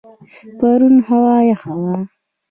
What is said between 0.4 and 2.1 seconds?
پرون هوا یخه وه.